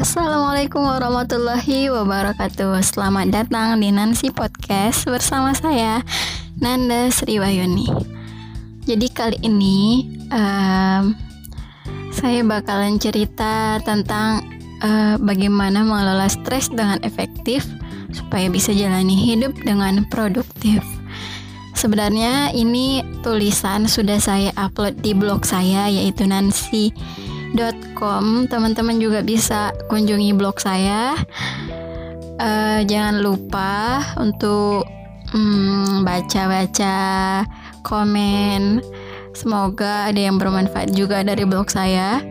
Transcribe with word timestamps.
Assalamualaikum 0.00 0.80
warahmatullahi 0.80 1.92
wabarakatuh. 1.92 2.72
Selamat 2.80 3.28
datang 3.36 3.76
di 3.84 3.92
Nancy 3.92 4.32
Podcast 4.32 5.04
bersama 5.04 5.52
saya 5.52 6.00
Nanda 6.56 7.12
Sriwayuni 7.12 7.84
Jadi 8.88 9.06
kali 9.12 9.36
ini 9.44 10.08
um, 10.32 11.12
Saya 12.16 12.40
bakalan 12.48 12.96
cerita 12.96 13.76
tentang 13.84 14.40
uh, 14.80 15.20
Bagaimana 15.20 15.84
mengelola 15.84 16.32
stres 16.32 16.72
dengan 16.72 16.96
efektif 17.04 17.68
Supaya 18.08 18.48
bisa 18.48 18.72
jalani 18.72 19.20
hidup 19.20 19.52
dengan 19.68 20.08
produktif. 20.08 20.80
Sebenarnya 21.76 22.56
ini 22.56 23.04
tulisan 23.20 23.84
sudah 23.84 24.16
saya 24.16 24.48
upload 24.56 25.04
di 25.04 25.12
blog 25.12 25.44
saya 25.44 25.92
yaitu 25.92 26.24
Nancy 26.24 26.88
com 27.98 28.46
teman-teman 28.46 28.96
juga 29.02 29.20
bisa 29.20 29.74
kunjungi 29.90 30.32
blog 30.38 30.62
saya. 30.62 31.18
Uh, 32.40 32.80
jangan 32.88 33.20
lupa 33.20 34.00
untuk 34.16 34.86
hmm, 35.34 36.06
baca-baca 36.06 36.96
komen. 37.84 38.80
Semoga 39.36 40.10
ada 40.10 40.20
yang 40.20 40.40
bermanfaat 40.40 40.94
juga 40.96 41.20
dari 41.20 41.44
blog 41.44 41.68
saya. 41.68 42.24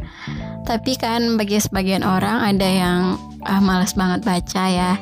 Tapi 0.65 0.97
kan 0.97 1.37
bagi 1.37 1.57
sebagian 1.61 2.01
orang 2.05 2.55
ada 2.55 2.67
yang 2.67 2.99
uh, 3.45 3.61
malas 3.61 3.93
banget 3.93 4.25
baca 4.25 4.63
ya. 4.65 4.93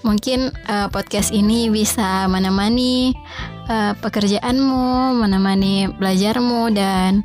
Mungkin 0.00 0.52
uh, 0.68 0.88
podcast 0.88 1.28
ini 1.34 1.68
bisa 1.68 2.24
menemani 2.30 3.12
uh, 3.68 3.92
pekerjaanmu 4.00 5.20
menemani 5.20 5.92
belajarmu 5.92 6.72
dan 6.72 7.20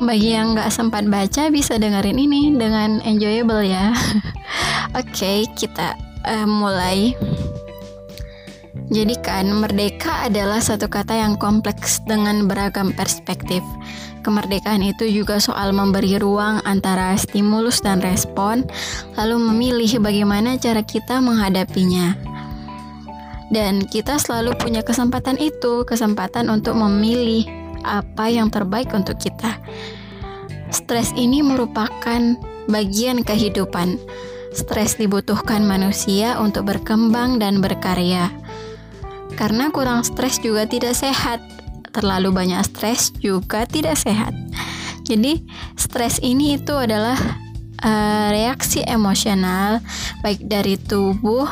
bagi 0.00 0.32
yang 0.32 0.56
nggak 0.56 0.72
sempat 0.72 1.04
baca 1.04 1.52
bisa 1.52 1.76
dengerin 1.76 2.16
ini 2.16 2.54
dengan 2.56 3.04
enjoyable 3.04 3.60
ya. 3.60 3.92
Oke, 4.96 5.12
okay, 5.12 5.38
kita 5.52 5.92
uh, 6.24 6.48
mulai. 6.48 7.12
Jadi 8.92 9.16
kan 9.24 9.48
merdeka 9.48 10.28
adalah 10.28 10.60
satu 10.60 10.84
kata 10.84 11.16
yang 11.16 11.40
kompleks 11.40 12.00
dengan 12.04 12.44
beragam 12.44 12.92
perspektif. 12.92 13.64
Kemerdekaan 14.20 14.84
itu 14.84 15.08
juga 15.08 15.40
soal 15.40 15.72
memberi 15.72 16.20
ruang 16.20 16.60
antara 16.68 17.16
stimulus 17.16 17.80
dan 17.80 18.04
respon, 18.04 18.68
lalu 19.16 19.40
memilih 19.40 19.98
bagaimana 19.98 20.60
cara 20.60 20.84
kita 20.84 21.24
menghadapinya. 21.24 22.14
Dan 23.52 23.84
kita 23.84 24.16
selalu 24.16 24.56
punya 24.56 24.80
kesempatan 24.80 25.36
itu, 25.40 25.84
kesempatan 25.88 26.48
untuk 26.48 26.76
memilih 26.76 27.61
apa 27.82 28.30
yang 28.30 28.48
terbaik 28.48 28.90
untuk 28.94 29.18
kita. 29.18 29.58
Stres 30.72 31.12
ini 31.14 31.44
merupakan 31.44 32.38
bagian 32.66 33.20
kehidupan. 33.26 34.00
Stres 34.52 34.96
dibutuhkan 34.96 35.64
manusia 35.64 36.40
untuk 36.40 36.68
berkembang 36.68 37.40
dan 37.40 37.60
berkarya. 37.60 38.32
Karena 39.36 39.72
kurang 39.72 40.04
stres 40.04 40.40
juga 40.40 40.68
tidak 40.68 40.96
sehat. 40.96 41.40
Terlalu 41.92 42.32
banyak 42.32 42.60
stres 42.64 43.12
juga 43.20 43.68
tidak 43.68 44.00
sehat. 44.00 44.32
Jadi, 45.04 45.44
stres 45.76 46.20
ini 46.24 46.56
itu 46.56 46.72
adalah 46.72 47.18
uh, 47.82 48.28
reaksi 48.32 48.80
emosional 48.86 49.82
baik 50.22 50.46
dari 50.46 50.78
tubuh 50.78 51.44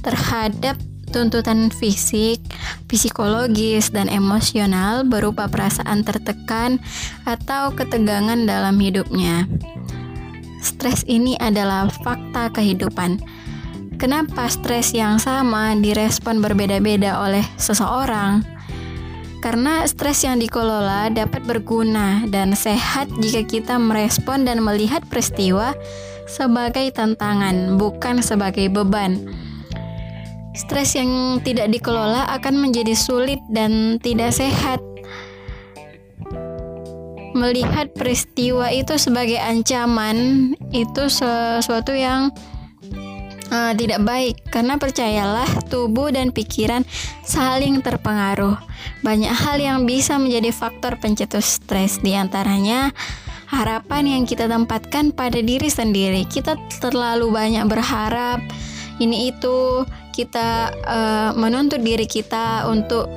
terhadap 0.00 0.74
tuntutan 1.14 1.70
fisik, 1.70 2.42
psikologis, 2.90 3.94
dan 3.94 4.10
emosional 4.10 5.06
berupa 5.06 5.46
perasaan 5.46 6.02
tertekan 6.02 6.82
atau 7.22 7.70
ketegangan 7.70 8.42
dalam 8.42 8.74
hidupnya. 8.82 9.46
Stres 10.58 11.06
ini 11.06 11.38
adalah 11.38 11.86
fakta 11.86 12.50
kehidupan. 12.50 13.22
Kenapa 13.94 14.50
stres 14.50 14.90
yang 14.90 15.22
sama 15.22 15.78
direspon 15.78 16.42
berbeda-beda 16.42 17.22
oleh 17.22 17.46
seseorang? 17.54 18.42
Karena 19.38 19.86
stres 19.86 20.24
yang 20.26 20.42
dikelola 20.42 21.14
dapat 21.14 21.46
berguna 21.46 22.26
dan 22.26 22.58
sehat 22.58 23.06
jika 23.22 23.46
kita 23.46 23.78
merespon 23.78 24.42
dan 24.42 24.64
melihat 24.64 25.04
peristiwa 25.06 25.78
sebagai 26.26 26.90
tantangan, 26.90 27.76
bukan 27.76 28.24
sebagai 28.24 28.72
beban. 28.72 29.20
Stres 30.54 30.94
yang 30.94 31.42
tidak 31.42 31.66
dikelola 31.74 32.30
akan 32.30 32.62
menjadi 32.62 32.94
sulit 32.94 33.42
dan 33.50 33.98
tidak 33.98 34.30
sehat. 34.30 34.78
Melihat 37.34 37.90
peristiwa 37.98 38.70
itu 38.70 38.94
sebagai 38.94 39.42
ancaman 39.42 40.54
itu 40.70 41.10
sesuatu 41.10 41.90
yang 41.90 42.30
uh, 43.50 43.72
tidak 43.74 44.06
baik 44.06 44.38
karena 44.54 44.78
percayalah 44.78 45.50
tubuh 45.66 46.14
dan 46.14 46.30
pikiran 46.30 46.86
saling 47.26 47.82
terpengaruh. 47.82 48.54
Banyak 49.02 49.34
hal 49.34 49.58
yang 49.58 49.78
bisa 49.82 50.22
menjadi 50.22 50.54
faktor 50.54 50.94
pencetus 51.02 51.58
stres 51.58 51.98
di 51.98 52.14
antaranya 52.14 52.94
harapan 53.50 54.18
yang 54.18 54.22
kita 54.26 54.46
tempatkan 54.46 55.10
pada 55.10 55.42
diri 55.42 55.66
sendiri. 55.66 56.26
Kita 56.30 56.54
terlalu 56.78 57.30
banyak 57.34 57.66
berharap 57.66 58.38
ini 59.02 59.34
itu 59.34 59.82
kita 60.14 60.70
uh, 60.86 61.30
menuntut 61.34 61.82
diri 61.82 62.06
kita 62.06 62.68
untuk 62.70 63.10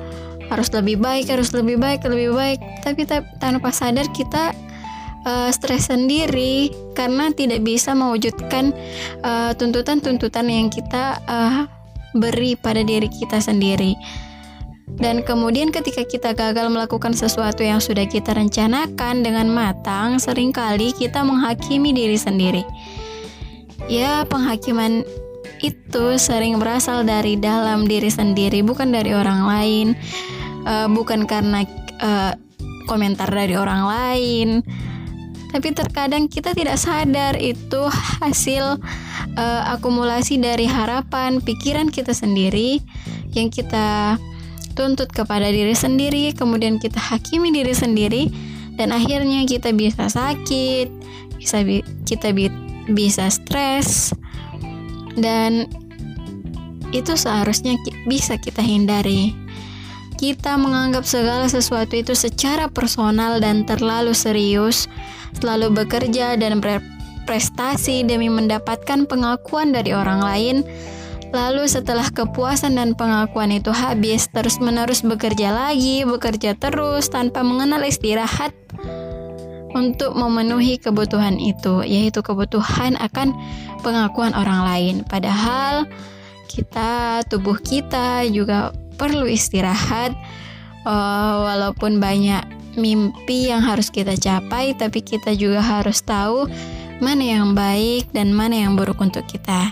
harus 0.48 0.72
lebih 0.72 0.98
baik, 0.98 1.28
harus 1.28 1.52
lebih 1.52 1.76
baik, 1.76 2.02
lebih 2.08 2.32
baik. 2.34 2.58
Tapi 2.82 3.04
tanpa 3.38 3.70
sadar 3.70 4.08
kita 4.10 4.56
uh, 5.28 5.48
stres 5.52 5.92
sendiri 5.92 6.72
karena 6.96 7.30
tidak 7.30 7.62
bisa 7.62 7.94
mewujudkan 7.94 8.74
eh, 9.22 9.52
tuntutan-tuntutan 9.54 10.46
uh, 10.50 10.54
yang 10.58 10.66
kita 10.66 11.22
uh, 11.30 11.70
beri 12.16 12.58
pada 12.58 12.82
diri 12.82 13.06
kita 13.06 13.38
sendiri. 13.38 13.94
Dan 14.98 15.22
kemudian 15.22 15.70
ketika 15.70 16.02
kita 16.02 16.34
gagal 16.34 16.72
melakukan 16.72 17.14
sesuatu 17.14 17.62
yang 17.62 17.78
sudah 17.78 18.08
kita 18.08 18.34
rencanakan 18.34 19.22
dengan 19.22 19.46
matang, 19.46 20.18
sering 20.18 20.50
kali 20.50 20.90
kita 20.96 21.22
menghakimi 21.22 21.94
diri 21.94 22.18
sendiri. 22.18 22.64
Ya, 23.86 24.26
penghakiman 24.26 25.06
itu 25.62 26.18
sering 26.18 26.58
berasal 26.62 27.02
dari 27.02 27.34
dalam 27.38 27.86
diri 27.86 28.10
sendiri, 28.10 28.62
bukan 28.62 28.94
dari 28.94 29.14
orang 29.14 29.40
lain, 29.46 29.86
uh, 30.66 30.86
bukan 30.90 31.26
karena 31.26 31.66
uh, 32.02 32.32
komentar 32.86 33.28
dari 33.28 33.54
orang 33.54 33.82
lain. 33.84 34.48
Tapi 35.48 35.72
terkadang 35.72 36.28
kita 36.28 36.52
tidak 36.52 36.76
sadar 36.76 37.40
itu 37.40 37.88
hasil 38.20 38.76
uh, 39.40 39.62
akumulasi 39.72 40.36
dari 40.36 40.68
harapan 40.68 41.40
pikiran 41.40 41.88
kita 41.88 42.12
sendiri 42.12 42.84
yang 43.32 43.48
kita 43.48 44.20
tuntut 44.76 45.10
kepada 45.10 45.48
diri 45.48 45.74
sendiri, 45.74 46.36
kemudian 46.36 46.78
kita 46.78 47.00
hakimi 47.00 47.50
diri 47.50 47.74
sendiri, 47.74 48.30
dan 48.78 48.94
akhirnya 48.94 49.42
kita 49.42 49.74
bisa 49.74 50.06
sakit, 50.06 50.86
bisa 51.34 51.66
bi 51.66 51.82
kita 52.06 52.30
bi 52.30 52.46
bisa 52.88 53.26
stres, 53.28 54.14
dan 55.20 55.68
itu 56.92 57.14
seharusnya 57.14 57.76
bisa 58.08 58.40
kita 58.40 58.64
hindari. 58.64 59.36
Kita 60.18 60.58
menganggap 60.58 61.06
segala 61.06 61.46
sesuatu 61.46 61.94
itu 61.94 62.16
secara 62.18 62.66
personal 62.66 63.38
dan 63.38 63.62
terlalu 63.62 64.10
serius, 64.16 64.90
selalu 65.38 65.70
bekerja 65.84 66.34
dan 66.34 66.58
berprestasi 66.58 68.02
demi 68.02 68.26
mendapatkan 68.26 69.06
pengakuan 69.06 69.70
dari 69.70 69.94
orang 69.94 70.18
lain. 70.18 70.56
Lalu 71.28 71.68
setelah 71.68 72.08
kepuasan 72.08 72.80
dan 72.80 72.96
pengakuan 72.96 73.52
itu 73.52 73.68
habis, 73.70 74.26
terus-menerus 74.32 75.04
bekerja 75.04 75.52
lagi, 75.52 76.02
bekerja 76.02 76.56
terus 76.56 77.12
tanpa 77.12 77.44
mengenal 77.44 77.84
istirahat 77.84 78.56
untuk 79.76 80.16
memenuhi 80.16 80.80
kebutuhan 80.80 81.36
itu, 81.36 81.84
yaitu 81.84 82.24
kebutuhan 82.24 82.96
akan 83.00 83.36
pengakuan 83.84 84.32
orang 84.32 84.64
lain. 84.64 84.94
Padahal 85.04 85.84
kita, 86.48 87.22
tubuh 87.28 87.60
kita 87.60 88.24
juga 88.32 88.72
perlu 88.96 89.28
istirahat, 89.28 90.16
uh, 90.88 91.34
walaupun 91.44 92.00
banyak 92.00 92.42
mimpi 92.78 93.50
yang 93.50 93.60
harus 93.60 93.90
kita 93.90 94.14
capai, 94.16 94.72
tapi 94.78 95.02
kita 95.02 95.34
juga 95.34 95.60
harus 95.60 96.00
tahu 96.00 96.46
mana 96.98 97.22
yang 97.22 97.52
baik 97.54 98.10
dan 98.14 98.34
mana 98.34 98.66
yang 98.66 98.74
buruk 98.74 98.98
untuk 98.98 99.26
kita. 99.26 99.70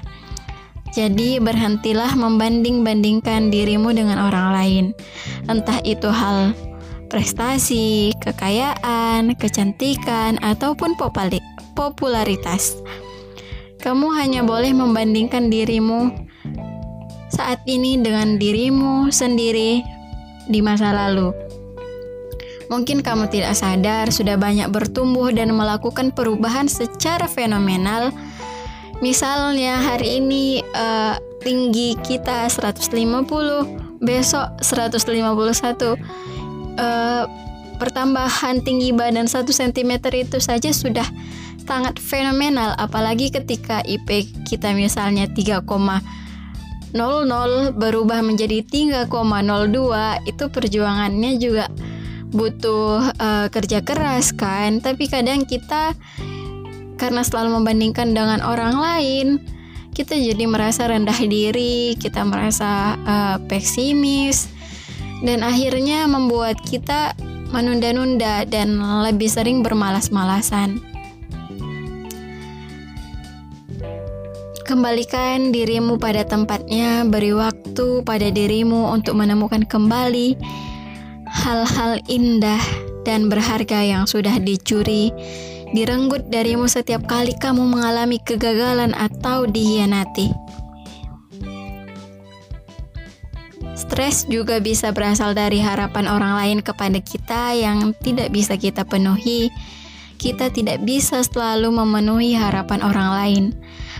Jadi 0.95 1.37
berhentilah 1.43 2.17
membanding-bandingkan 2.17 3.53
dirimu 3.53 3.93
dengan 3.93 4.17
orang 4.17 4.49
lain. 4.57 4.85
Entah 5.45 5.85
itu 5.85 6.09
hal 6.09 6.57
prestasi, 7.07 8.13
kekayaan, 8.21 9.35
kecantikan, 9.39 10.39
ataupun 10.43 10.99
popularitas. 11.75 12.79
Kamu 13.81 14.11
hanya 14.19 14.43
boleh 14.43 14.75
membandingkan 14.75 15.47
dirimu 15.47 16.11
saat 17.31 17.63
ini 17.67 18.01
dengan 18.01 18.39
dirimu 18.41 19.13
sendiri 19.15 19.85
di 20.51 20.61
masa 20.63 20.91
lalu. 20.95 21.31
Mungkin 22.67 23.07
kamu 23.07 23.31
tidak 23.31 23.55
sadar 23.55 24.11
sudah 24.11 24.35
banyak 24.35 24.67
bertumbuh 24.75 25.31
dan 25.31 25.55
melakukan 25.55 26.11
perubahan 26.11 26.67
secara 26.67 27.31
fenomenal. 27.31 28.11
Misalnya 28.99 29.79
hari 29.79 30.19
ini 30.19 30.67
uh, 30.75 31.15
tinggi 31.47 31.95
kita 32.03 32.51
150, 32.51 34.03
besok 34.03 34.47
151. 34.59 36.27
Uh, 36.77 37.25
pertambahan 37.77 38.65
tinggi 38.65 38.93
badan 38.93 39.29
1 39.29 39.45
cm 39.49 39.93
itu 40.17 40.41
saja 40.41 40.73
sudah 40.73 41.05
sangat 41.61 42.01
fenomenal 42.01 42.73
apalagi 42.81 43.29
ketika 43.29 43.85
IP 43.85 44.33
kita 44.49 44.73
misalnya 44.73 45.29
3,00 45.29 45.61
berubah 47.77 48.21
menjadi 48.25 48.65
3,02 49.09 50.29
itu 50.31 50.45
perjuangannya 50.49 51.33
juga 51.37 51.69
butuh 52.33 53.13
uh, 53.17 53.47
kerja 53.53 53.85
keras 53.85 54.33
kan? 54.33 54.81
Tapi 54.81 55.09
kadang 55.09 55.45
kita 55.45 55.93
karena 56.97 57.21
selalu 57.21 57.61
membandingkan 57.61 58.17
dengan 58.17 58.41
orang 58.41 58.81
lain 58.81 59.27
kita 59.93 60.17
jadi 60.17 60.45
merasa 60.49 60.89
rendah 60.89 61.17
diri 61.25 61.97
kita 61.97 62.25
merasa 62.25 62.97
uh, 63.05 63.37
pesimis 63.49 64.56
dan 65.25 65.41
akhirnya 65.41 66.05
membuat 66.05 66.61
kita 66.67 67.17
menunda-nunda 67.55 68.45
dan 68.49 68.77
lebih 69.07 69.31
sering 69.31 69.63
bermalas-malasan. 69.63 70.83
Kembalikan 74.67 75.55
dirimu 75.55 75.95
pada 75.95 76.27
tempatnya, 76.27 77.07
beri 77.07 77.31
waktu 77.31 78.03
pada 78.03 78.35
dirimu 78.35 78.91
untuk 78.91 79.15
menemukan 79.15 79.63
kembali 79.63 80.35
hal-hal 81.31 82.03
indah 82.11 82.59
dan 83.07 83.31
berharga 83.31 83.79
yang 83.87 84.11
sudah 84.11 84.43
dicuri, 84.43 85.15
direnggut 85.71 86.27
darimu 86.35 86.67
setiap 86.67 87.07
kali 87.07 87.31
kamu 87.39 87.63
mengalami 87.63 88.19
kegagalan 88.19 88.91
atau 88.99 89.47
dihianati. 89.47 90.35
Stres 93.77 94.25
juga 94.25 94.57
bisa 94.57 94.89
berasal 94.97 95.37
dari 95.37 95.61
harapan 95.61 96.09
orang 96.09 96.33
lain 96.41 96.59
kepada 96.65 96.97
kita 96.97 97.53
yang 97.53 97.93
tidak 98.01 98.33
bisa 98.33 98.57
kita 98.57 98.89
penuhi. 98.89 99.53
Kita 100.17 100.49
tidak 100.49 100.81
bisa 100.89 101.21
selalu 101.21 101.77
memenuhi 101.77 102.33
harapan 102.33 102.81
orang 102.81 103.11
lain 103.13 103.45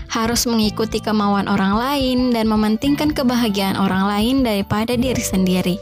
harus 0.07 0.47
mengikuti 0.47 0.97
kemauan 1.03 1.45
orang 1.45 1.77
lain 1.77 2.31
dan 2.31 2.47
mementingkan 2.49 3.11
kebahagiaan 3.11 3.77
orang 3.77 4.07
lain 4.07 4.35
daripada 4.41 4.95
diri 4.95 5.21
sendiri. 5.21 5.75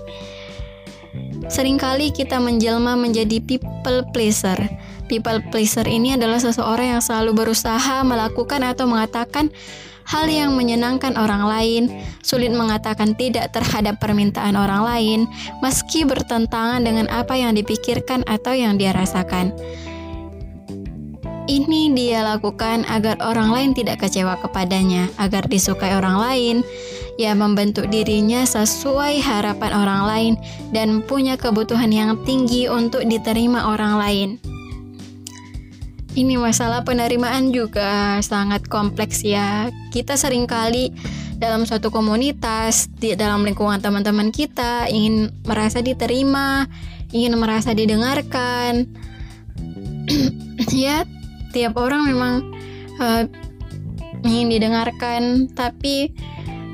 Seringkali 1.46 2.10
kita 2.10 2.42
menjelma 2.42 2.98
menjadi 2.98 3.38
people 3.40 4.02
pleaser. 4.12 4.58
People 5.06 5.38
pleaser 5.54 5.86
ini 5.86 6.18
adalah 6.18 6.42
seseorang 6.42 6.98
yang 6.98 7.04
selalu 7.06 7.46
berusaha 7.46 8.02
melakukan 8.02 8.66
atau 8.66 8.90
mengatakan 8.90 9.54
hal 10.06 10.30
yang 10.30 10.54
menyenangkan 10.54 11.18
orang 11.18 11.44
lain, 11.46 11.84
sulit 12.22 12.54
mengatakan 12.54 13.18
tidak 13.18 13.52
terhadap 13.52 13.98
permintaan 13.98 14.54
orang 14.54 14.82
lain, 14.86 15.20
meski 15.60 16.06
bertentangan 16.06 16.86
dengan 16.86 17.10
apa 17.10 17.34
yang 17.36 17.58
dipikirkan 17.58 18.22
atau 18.30 18.54
yang 18.54 18.78
dia 18.78 18.94
rasakan. 18.94 19.52
Ini 21.46 21.94
dia 21.94 22.26
lakukan 22.26 22.90
agar 22.90 23.22
orang 23.22 23.54
lain 23.54 23.72
tidak 23.78 24.02
kecewa 24.02 24.34
kepadanya, 24.42 25.14
agar 25.22 25.46
disukai 25.46 25.94
orang 25.94 26.18
lain. 26.18 26.56
Ia 27.22 27.38
membentuk 27.38 27.86
dirinya 27.94 28.44
sesuai 28.50 29.22
harapan 29.22 29.72
orang 29.72 30.02
lain 30.10 30.34
dan 30.74 31.06
punya 31.06 31.38
kebutuhan 31.38 31.94
yang 31.94 32.18
tinggi 32.26 32.66
untuk 32.66 33.06
diterima 33.06 33.70
orang 33.70 33.94
lain. 34.02 34.55
Ini 36.16 36.40
masalah 36.40 36.88
penerimaan 36.88 37.52
juga 37.52 38.24
sangat 38.24 38.72
kompleks 38.72 39.20
ya. 39.20 39.68
Kita 39.92 40.16
sering 40.16 40.48
kali 40.48 40.96
dalam 41.36 41.68
suatu 41.68 41.92
komunitas, 41.92 42.88
di 42.96 43.20
dalam 43.20 43.44
lingkungan 43.44 43.84
teman-teman 43.84 44.32
kita 44.32 44.88
ingin 44.88 45.36
merasa 45.44 45.84
diterima, 45.84 46.72
ingin 47.12 47.36
merasa 47.36 47.76
didengarkan. 47.76 48.88
ya, 50.72 51.04
setiap 51.52 51.76
orang 51.76 52.08
memang 52.08 52.34
uh, 53.04 53.28
ingin 54.24 54.56
didengarkan 54.56 55.52
tapi 55.52 56.16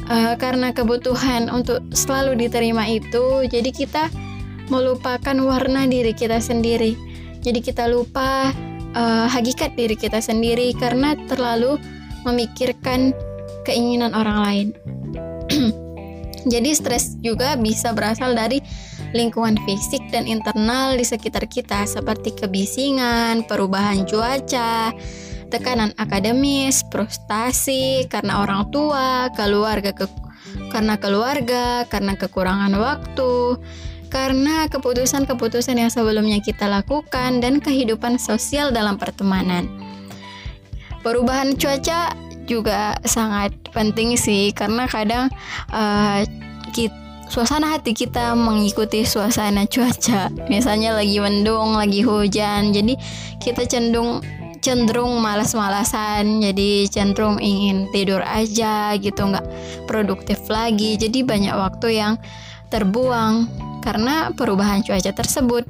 uh, 0.06 0.38
karena 0.38 0.70
kebutuhan 0.70 1.50
untuk 1.50 1.82
selalu 1.94 2.46
diterima 2.46 2.86
itu 2.86 3.46
jadi 3.46 3.70
kita 3.74 4.10
melupakan 4.70 5.36
warna 5.42 5.86
diri 5.86 6.16
kita 6.16 6.40
sendiri 6.40 6.96
jadi 7.44 7.60
kita 7.60 7.92
lupa 7.92 8.56
uh, 8.96 9.28
hakikat 9.28 9.76
diri 9.76 9.96
kita 9.96 10.20
sendiri 10.20 10.74
karena 10.76 11.16
terlalu 11.28 11.78
memikirkan 12.24 13.16
keinginan 13.64 14.14
orang 14.14 14.40
lain. 14.44 14.68
Jadi 16.54 16.74
stres 16.74 17.22
juga 17.22 17.54
bisa 17.54 17.94
berasal 17.94 18.34
dari 18.34 18.62
lingkungan 19.14 19.60
fisik 19.68 20.02
dan 20.10 20.26
internal 20.26 20.98
di 20.98 21.06
sekitar 21.06 21.46
kita 21.46 21.86
seperti 21.86 22.34
kebisingan, 22.34 23.46
perubahan 23.46 24.08
cuaca, 24.08 24.90
tekanan 25.52 25.94
akademis, 26.00 26.82
frustasi 26.90 28.08
karena 28.08 28.42
orang 28.42 28.72
tua, 28.74 29.30
keluarga 29.36 29.94
ke 29.94 30.08
karena 30.72 30.96
keluarga, 30.98 31.84
karena 31.88 32.16
kekurangan 32.16 32.74
waktu, 32.76 33.60
karena 34.12 34.68
keputusan-keputusan 34.68 35.80
yang 35.80 35.88
sebelumnya 35.88 36.44
kita 36.44 36.68
lakukan 36.68 37.40
dan 37.40 37.64
kehidupan 37.64 38.20
sosial 38.20 38.70
dalam 38.76 39.00
pertemanan. 39.00 39.72
Perubahan 41.02 41.56
cuaca 41.56 42.14
juga 42.46 43.00
sangat 43.08 43.56
penting 43.72 44.20
sih 44.20 44.52
karena 44.52 44.86
kadang 44.86 45.32
uh, 45.72 46.22
kita 46.76 47.02
suasana 47.32 47.72
hati 47.72 47.96
kita 47.96 48.36
mengikuti 48.36 49.08
suasana 49.08 49.64
cuaca. 49.64 50.28
Misalnya 50.52 51.00
lagi 51.00 51.16
mendung, 51.24 51.80
lagi 51.80 52.04
hujan, 52.04 52.76
jadi 52.76 53.00
kita 53.40 53.64
cenderung 53.72 54.20
cenderung 54.62 55.18
malas-malasan, 55.24 56.44
jadi 56.44 56.86
cenderung 56.92 57.40
ingin 57.42 57.88
tidur 57.96 58.22
aja 58.22 58.94
gitu, 59.00 59.32
nggak 59.32 59.48
produktif 59.88 60.44
lagi. 60.52 61.00
Jadi 61.00 61.24
banyak 61.24 61.56
waktu 61.56 61.98
yang 61.98 62.14
terbuang 62.68 63.48
karena 63.82 64.32
perubahan 64.32 64.86
cuaca 64.86 65.12
tersebut. 65.12 65.66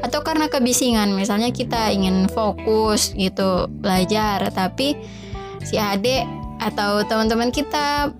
Atau 0.00 0.22
karena 0.22 0.46
kebisingan 0.46 1.10
misalnya 1.12 1.50
kita 1.50 1.90
ingin 1.90 2.30
fokus 2.30 3.12
gitu 3.18 3.66
belajar 3.68 4.46
tapi 4.54 4.94
si 5.66 5.74
adik 5.74 6.22
atau 6.62 7.02
teman-teman 7.06 7.50
kita 7.50 8.14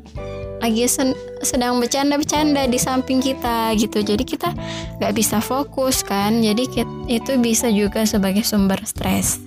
lagi 0.58 0.90
sen 0.90 1.14
sedang 1.38 1.78
bercanda-bercanda 1.78 2.66
di 2.66 2.78
samping 2.82 3.22
kita 3.22 3.70
gitu. 3.78 4.02
Jadi 4.02 4.26
kita 4.26 4.50
nggak 4.98 5.14
bisa 5.14 5.38
fokus 5.38 6.02
kan 6.02 6.42
jadi 6.42 6.66
itu 7.06 7.32
bisa 7.38 7.70
juga 7.70 8.02
sebagai 8.02 8.42
sumber 8.42 8.82
stres. 8.82 9.38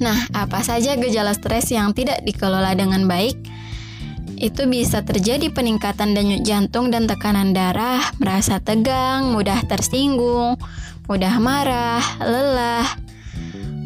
Nah 0.00 0.16
apa 0.32 0.64
saja 0.64 0.96
gejala 0.96 1.36
stres 1.36 1.68
yang 1.68 1.92
tidak 1.92 2.24
dikelola 2.24 2.72
dengan 2.72 3.04
baik 3.04 3.53
itu 4.44 4.68
bisa 4.68 5.00
terjadi 5.00 5.48
peningkatan 5.48 6.12
denyut 6.12 6.44
jantung 6.44 6.92
dan 6.92 7.08
tekanan 7.08 7.56
darah, 7.56 8.04
merasa 8.20 8.60
tegang, 8.60 9.32
mudah 9.32 9.64
tersinggung, 9.64 10.60
mudah 11.08 11.40
marah, 11.40 12.04
lelah, 12.20 12.84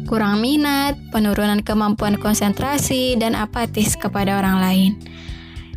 kurang 0.03 0.43
minat, 0.43 0.99
penurunan 1.15 1.63
kemampuan 1.63 2.19
konsentrasi, 2.19 3.15
dan 3.15 3.39
apatis 3.39 3.95
kepada 3.95 4.35
orang 4.35 4.59
lain. 4.59 4.91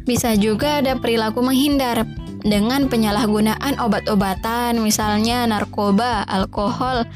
Bisa 0.03 0.35
juga 0.35 0.83
ada 0.83 0.99
perilaku 0.99 1.47
menghindar 1.47 2.03
dengan 2.43 2.91
penyalahgunaan 2.91 3.79
obat-obatan, 3.79 4.83
misalnya 4.83 5.47
narkoba, 5.47 6.27
alkohol, 6.27 7.07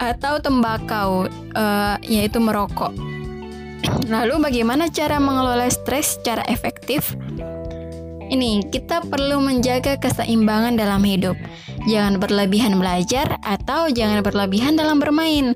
atau 0.00 0.40
tembakau, 0.40 1.28
uh, 1.52 2.00
yaitu 2.00 2.40
merokok. 2.40 3.15
Lalu, 4.06 4.38
bagaimana 4.38 4.88
cara 4.88 5.18
mengelola 5.18 5.66
stres 5.68 6.18
secara 6.18 6.46
efektif? 6.46 7.16
Ini 8.26 8.66
kita 8.74 9.06
perlu 9.06 9.38
menjaga 9.38 10.02
keseimbangan 10.02 10.74
dalam 10.74 10.98
hidup. 11.06 11.38
Jangan 11.86 12.18
berlebihan 12.18 12.74
belajar 12.82 13.38
atau 13.46 13.86
jangan 13.86 14.18
berlebihan 14.26 14.74
dalam 14.74 14.98
bermain. 14.98 15.54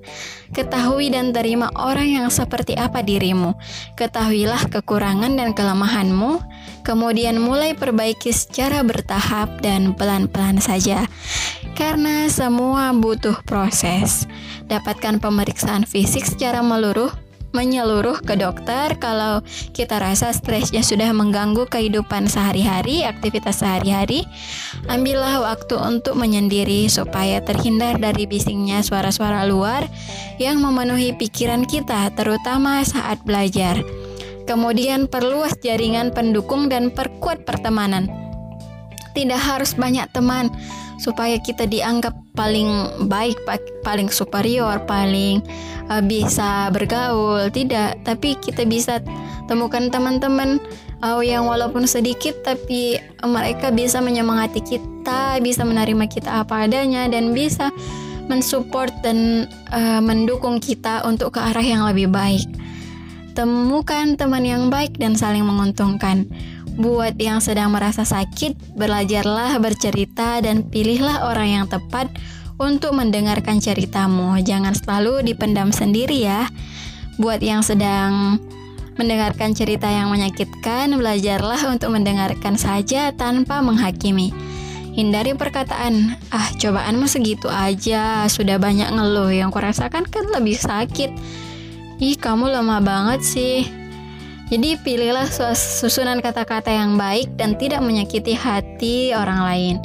Ketahui 0.55 1.11
dan 1.11 1.35
terima 1.35 1.75
orang 1.75 2.23
yang 2.23 2.27
seperti 2.31 2.79
apa 2.79 3.03
dirimu. 3.03 3.59
Ketahuilah 3.99 4.71
kekurangan 4.71 5.35
dan 5.35 5.51
kelemahanmu, 5.51 6.39
kemudian 6.87 7.43
mulai 7.43 7.75
perbaiki 7.75 8.31
secara 8.31 8.87
bertahap 8.87 9.59
dan 9.59 9.91
pelan-pelan 9.99 10.63
saja. 10.63 11.11
Karena 11.75 12.31
semua 12.31 12.95
butuh 12.95 13.43
proses. 13.43 14.31
Dapatkan 14.71 15.19
pemeriksaan 15.19 15.83
fisik 15.83 16.23
secara 16.23 16.63
meluruh 16.63 17.11
menyeluruh 17.51 18.23
ke 18.23 18.39
dokter 18.39 18.95
kalau 19.01 19.43
kita 19.73 19.99
rasa 19.99 20.31
stresnya 20.31 20.85
sudah 20.85 21.11
mengganggu 21.11 21.67
kehidupan 21.67 22.29
sehari-hari, 22.31 23.03
aktivitas 23.03 23.65
sehari-hari. 23.65 24.29
Ambillah 24.87 25.43
waktu 25.43 25.75
untuk 25.81 26.15
menyendiri 26.21 26.87
supaya 26.93 27.41
terhindar 27.41 27.97
dari 27.97 28.29
bisingnya 28.29 28.85
suara-suara 28.85 29.49
luar 29.49 29.89
yang 30.37 30.61
memenuhi 30.61 31.17
pikiran 31.17 31.65
kita, 31.65 32.13
terutama 32.15 32.85
saat 32.85 33.23
belajar. 33.25 33.81
Kemudian 34.45 35.07
perluas 35.07 35.55
jaringan 35.63 36.11
pendukung 36.11 36.67
dan 36.67 36.91
perkuat 36.91 37.47
pertemanan. 37.47 38.20
Tidak 39.17 39.41
harus 39.41 39.75
banyak 39.75 40.07
teman 40.15 40.51
supaya 41.01 41.41
kita 41.41 41.65
dianggap 41.65 42.13
paling 42.37 42.69
baik, 43.09 43.41
paling 43.83 44.13
superior, 44.13 44.85
paling 44.85 45.41
uh, 45.89 46.05
bisa 46.05 46.69
bergaul 46.71 47.49
tidak. 47.51 47.99
Tapi 48.05 48.37
kita 48.39 48.69
bisa 48.69 49.01
temukan 49.51 49.91
teman-teman 49.91 50.63
uh, 51.03 51.21
yang 51.25 51.49
walaupun 51.49 51.89
sedikit 51.89 52.39
tapi 52.47 53.01
mereka 53.25 53.75
bisa 53.75 53.99
menyemangati 53.99 54.63
kita 54.63 55.43
bisa 55.43 55.67
menerima 55.67 56.07
kita 56.07 56.45
apa 56.45 56.71
adanya 56.71 57.09
dan 57.11 57.35
bisa 57.35 57.73
mensupport 58.31 58.95
dan 59.03 59.51
uh, 59.75 59.99
mendukung 59.99 60.63
kita 60.63 61.03
untuk 61.03 61.35
ke 61.35 61.41
arah 61.43 61.67
yang 61.67 61.83
lebih 61.83 62.07
baik. 62.07 62.47
Temukan 63.35 64.15
teman 64.15 64.47
yang 64.47 64.71
baik 64.71 64.95
dan 65.03 65.19
saling 65.19 65.43
menguntungkan 65.43 66.31
Buat 66.81 67.21
yang 67.21 67.45
sedang 67.45 67.77
merasa 67.77 68.09
sakit, 68.09 68.73
belajarlah 68.73 69.61
bercerita 69.61 70.41
dan 70.41 70.65
pilihlah 70.65 71.29
orang 71.29 71.61
yang 71.61 71.67
tepat 71.69 72.09
untuk 72.57 72.97
mendengarkan 72.97 73.61
ceritamu. 73.61 74.41
Jangan 74.41 74.73
selalu 74.73 75.29
dipendam 75.29 75.77
sendiri 75.77 76.25
ya. 76.25 76.49
Buat 77.21 77.45
yang 77.45 77.61
sedang 77.61 78.41
mendengarkan 78.97 79.53
cerita 79.53 79.93
yang 79.93 80.09
menyakitkan, 80.09 80.97
belajarlah 80.97 81.69
untuk 81.69 81.93
mendengarkan 81.93 82.57
saja 82.57 83.13
tanpa 83.13 83.61
menghakimi. 83.61 84.33
Hindari 84.97 85.37
perkataan, 85.37 86.17
ah 86.33 86.49
cobaanmu 86.57 87.05
segitu 87.05 87.53
aja, 87.53 88.25
sudah 88.25 88.57
banyak 88.57 88.89
ngeluh, 88.89 89.29
yang 89.29 89.53
kurasakan 89.53 90.09
kan 90.09 90.25
lebih 90.33 90.57
sakit. 90.57 91.13
Ih 92.01 92.17
kamu 92.17 92.49
lemah 92.49 92.81
banget 92.81 93.21
sih. 93.21 93.80
Jadi 94.51 94.75
pilihlah 94.83 95.31
susunan 95.55 96.19
kata-kata 96.19 96.75
yang 96.75 96.99
baik 96.99 97.39
dan 97.39 97.55
tidak 97.55 97.87
menyakiti 97.87 98.35
hati 98.35 99.15
orang 99.15 99.41
lain. 99.47 99.77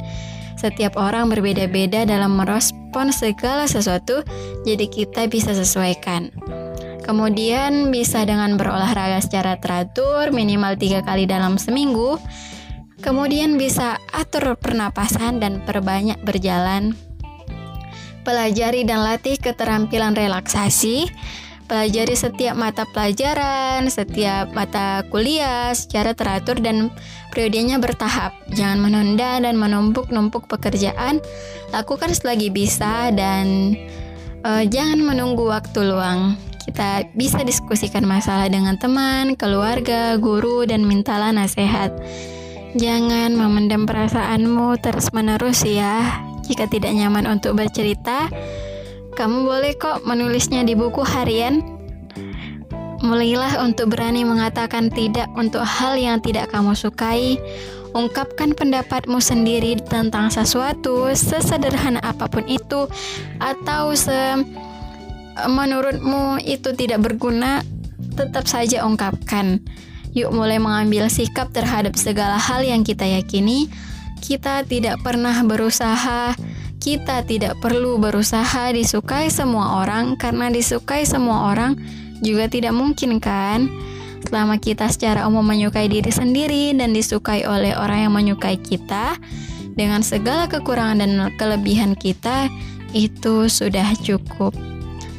Setiap 0.58 0.98
orang 0.98 1.30
berbeda-beda 1.30 2.02
dalam 2.02 2.34
merespon 2.34 3.14
segala 3.14 3.70
sesuatu, 3.70 4.26
jadi 4.66 4.90
kita 4.90 5.30
bisa 5.30 5.54
sesuaikan. 5.54 6.34
Kemudian 7.06 7.94
bisa 7.94 8.26
dengan 8.26 8.58
berolahraga 8.58 9.22
secara 9.22 9.54
teratur 9.62 10.34
minimal 10.34 10.74
tiga 10.74 11.06
kali 11.06 11.30
dalam 11.30 11.54
seminggu. 11.54 12.18
Kemudian 12.98 13.54
bisa 13.54 14.02
atur 14.10 14.58
pernapasan 14.58 15.38
dan 15.38 15.62
perbanyak 15.62 16.18
berjalan. 16.26 16.98
Pelajari 18.26 18.82
dan 18.82 19.06
latih 19.06 19.38
keterampilan 19.38 20.18
relaksasi 20.18 21.06
pelajari 21.66 22.14
setiap 22.14 22.54
mata 22.54 22.86
pelajaran, 22.94 23.90
setiap 23.90 24.54
mata 24.54 25.02
kuliah 25.10 25.74
secara 25.74 26.14
teratur 26.14 26.58
dan 26.62 26.88
periodenya 27.34 27.76
bertahap. 27.82 28.32
Jangan 28.54 28.80
menunda 28.80 29.42
dan 29.42 29.58
menumpuk-numpuk 29.58 30.46
pekerjaan. 30.46 31.20
Lakukan 31.74 32.14
selagi 32.14 32.48
bisa 32.48 33.10
dan 33.12 33.76
uh, 34.46 34.64
jangan 34.64 35.02
menunggu 35.02 35.50
waktu 35.50 35.84
luang. 35.84 36.38
Kita 36.66 37.06
bisa 37.14 37.46
diskusikan 37.46 38.02
masalah 38.02 38.50
dengan 38.50 38.74
teman, 38.74 39.38
keluarga, 39.38 40.18
guru, 40.18 40.66
dan 40.66 40.82
mintalah 40.82 41.30
nasihat. 41.30 41.94
Jangan 42.74 43.38
memendam 43.38 43.86
perasaanmu 43.86 44.74
terus-menerus 44.82 45.62
ya. 45.62 46.26
Jika 46.46 46.66
tidak 46.66 46.94
nyaman 46.94 47.26
untuk 47.38 47.54
bercerita, 47.58 48.26
kamu 49.16 49.48
boleh 49.48 49.72
kok 49.80 50.04
menulisnya 50.04 50.60
di 50.60 50.76
buku 50.76 51.00
harian. 51.00 51.64
Mulailah 53.00 53.64
untuk 53.64 53.96
berani 53.96 54.28
mengatakan 54.28 54.92
tidak 54.92 55.32
untuk 55.32 55.64
hal 55.64 55.96
yang 55.96 56.20
tidak 56.20 56.52
kamu 56.52 56.76
sukai. 56.76 57.40
Ungkapkan 57.96 58.52
pendapatmu 58.52 59.16
sendiri 59.24 59.80
tentang 59.80 60.28
sesuatu, 60.28 61.08
sesederhana 61.16 61.96
apa 62.04 62.28
pun 62.28 62.44
itu, 62.44 62.84
atau 63.40 63.96
se 63.96 64.36
menurutmu 65.48 66.44
itu 66.44 66.76
tidak 66.76 67.08
berguna, 67.08 67.64
tetap 68.20 68.44
saja 68.44 68.84
ungkapkan. 68.84 69.64
Yuk 70.12 70.32
mulai 70.32 70.60
mengambil 70.60 71.08
sikap 71.08 71.56
terhadap 71.56 71.96
segala 71.96 72.36
hal 72.36 72.60
yang 72.60 72.84
kita 72.84 73.08
yakini. 73.08 73.72
Kita 74.20 74.64
tidak 74.64 75.00
pernah 75.00 75.40
berusaha 75.44 76.36
kita 76.86 77.26
tidak 77.26 77.58
perlu 77.58 77.98
berusaha 77.98 78.70
disukai 78.70 79.26
semua 79.26 79.82
orang 79.82 80.14
karena 80.14 80.46
disukai 80.54 81.02
semua 81.02 81.50
orang 81.50 81.74
juga 82.22 82.46
tidak 82.46 82.78
mungkin 82.78 83.18
kan? 83.18 83.66
Selama 84.22 84.62
kita 84.62 84.86
secara 84.86 85.26
umum 85.26 85.42
menyukai 85.42 85.90
diri 85.90 86.14
sendiri 86.14 86.70
dan 86.78 86.94
disukai 86.94 87.42
oleh 87.42 87.74
orang 87.74 88.06
yang 88.06 88.14
menyukai 88.14 88.54
kita 88.62 89.18
dengan 89.74 90.06
segala 90.06 90.46
kekurangan 90.46 91.02
dan 91.02 91.10
kelebihan 91.34 91.98
kita 91.98 92.46
itu 92.94 93.50
sudah 93.50 93.90
cukup. 94.06 94.54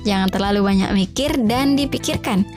Jangan 0.08 0.32
terlalu 0.32 0.64
banyak 0.64 0.96
mikir 0.96 1.36
dan 1.52 1.76
dipikirkan. 1.76 2.48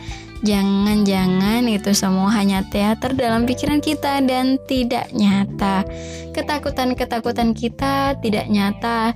Jangan-jangan 0.40 1.68
itu 1.68 1.92
semua 1.92 2.32
hanya 2.32 2.64
teater 2.72 3.12
dalam 3.12 3.44
pikiran 3.44 3.84
kita 3.84 4.24
dan 4.24 4.56
tidak 4.64 5.12
nyata. 5.12 5.84
Ketakutan-ketakutan 6.32 7.52
kita 7.52 8.16
tidak 8.24 8.48
nyata 8.48 9.12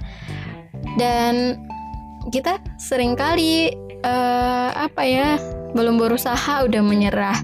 dan 1.00 1.56
kita 2.28 2.60
sering 2.76 3.16
kali 3.16 3.72
uh, 4.04 4.68
apa 4.76 5.02
ya 5.08 5.40
belum 5.72 5.96
berusaha 5.96 6.68
udah 6.68 6.82
menyerah. 6.84 7.40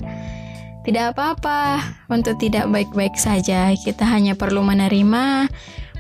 Tidak 0.85 1.17
apa-apa 1.17 1.81
untuk 2.13 2.37
tidak 2.41 2.69
baik-baik 2.69 3.17
saja. 3.17 3.73
Kita 3.77 4.05
hanya 4.05 4.37
perlu 4.37 4.65
menerima. 4.65 5.49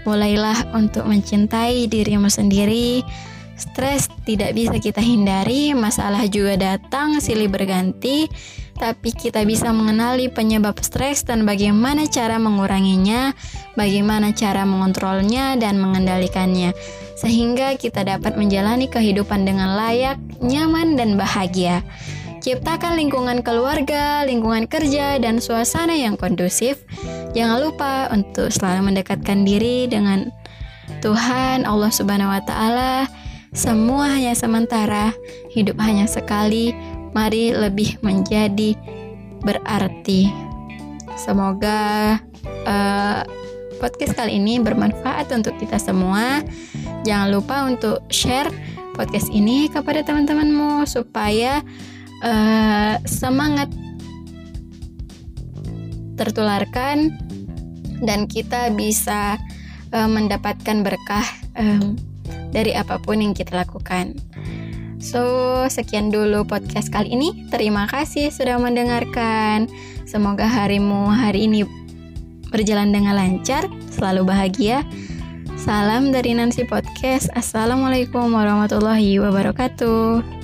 Mulailah 0.08 0.72
untuk 0.72 1.04
mencintai 1.04 1.84
dirimu 1.84 2.32
sendiri 2.32 3.04
Stres 3.60 4.08
tidak 4.24 4.56
bisa 4.56 4.80
kita 4.80 5.04
hindari, 5.04 5.76
masalah 5.76 6.24
juga 6.32 6.56
datang 6.56 7.20
silih 7.20 7.52
berganti, 7.52 8.24
tapi 8.80 9.12
kita 9.12 9.44
bisa 9.44 9.68
mengenali 9.68 10.32
penyebab 10.32 10.80
stres 10.80 11.28
dan 11.28 11.44
bagaimana 11.44 12.08
cara 12.08 12.40
menguranginya, 12.40 13.36
bagaimana 13.76 14.32
cara 14.32 14.64
mengontrolnya 14.64 15.60
dan 15.60 15.76
mengendalikannya, 15.76 16.72
sehingga 17.20 17.76
kita 17.76 18.00
dapat 18.00 18.40
menjalani 18.40 18.88
kehidupan 18.88 19.44
dengan 19.44 19.76
layak, 19.76 20.16
nyaman, 20.40 20.96
dan 20.96 21.20
bahagia. 21.20 21.84
Ciptakan 22.40 22.96
lingkungan 22.96 23.44
keluarga, 23.44 24.24
lingkungan 24.24 24.64
kerja, 24.64 25.20
dan 25.20 25.44
suasana 25.44 25.92
yang 25.92 26.16
kondusif. 26.16 26.80
Jangan 27.36 27.60
lupa 27.60 28.08
untuk 28.08 28.48
selalu 28.48 28.88
mendekatkan 28.88 29.44
diri 29.44 29.84
dengan 29.84 30.32
Tuhan 31.04 31.68
Allah 31.68 31.92
Subhanahu 31.92 32.32
wa 32.32 32.40
Ta'ala 32.40 33.19
semua 33.50 34.06
hanya 34.14 34.34
sementara, 34.38 35.10
hidup 35.50 35.74
hanya 35.82 36.06
sekali. 36.06 36.70
Mari 37.10 37.50
lebih 37.50 37.98
menjadi 38.06 38.78
berarti. 39.42 40.30
Semoga 41.18 42.16
uh, 42.64 43.20
podcast 43.82 44.14
kali 44.14 44.38
ini 44.38 44.62
bermanfaat 44.62 45.34
untuk 45.34 45.58
kita 45.58 45.82
semua. 45.82 46.46
Jangan 47.02 47.28
lupa 47.34 47.66
untuk 47.66 48.06
share 48.14 48.48
podcast 48.94 49.26
ini 49.34 49.66
kepada 49.66 50.06
teman-temanmu 50.06 50.86
supaya 50.86 51.66
uh, 52.22 52.94
semangat 53.02 53.66
tertularkan 56.14 57.16
dan 58.06 58.30
kita 58.30 58.70
bisa 58.76 59.40
uh, 59.90 60.08
mendapatkan 60.08 60.84
berkah 60.84 61.26
um, 61.58 61.96
dari 62.50 62.74
apa 62.74 62.98
pun 63.02 63.22
yang 63.22 63.32
kita 63.34 63.54
lakukan. 63.54 64.18
So, 65.00 65.64
sekian 65.72 66.12
dulu 66.12 66.44
podcast 66.44 66.92
kali 66.92 67.16
ini. 67.16 67.48
Terima 67.48 67.88
kasih 67.88 68.28
sudah 68.28 68.60
mendengarkan. 68.60 69.64
Semoga 70.04 70.44
harimu 70.44 71.08
hari 71.08 71.48
ini 71.48 71.64
berjalan 72.52 72.92
dengan 72.92 73.16
lancar, 73.16 73.64
selalu 73.88 74.28
bahagia. 74.28 74.84
Salam 75.56 76.12
dari 76.12 76.36
Nancy 76.36 76.68
Podcast. 76.68 77.32
Assalamualaikum 77.32 78.32
warahmatullahi 78.32 79.20
wabarakatuh. 79.20 80.39